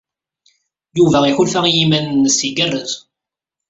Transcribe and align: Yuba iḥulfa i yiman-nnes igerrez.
Yuba 0.97 1.17
iḥulfa 1.29 1.59
i 1.65 1.71
yiman-nnes 1.77 2.39
igerrez. 2.47 2.91